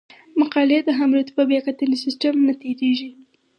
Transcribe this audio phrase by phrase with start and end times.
[0.39, 3.09] مقالې د هم رتبه بیاکتنې سیستم نه تیریږي.